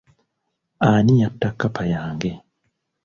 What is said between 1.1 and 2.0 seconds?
yatta kkapa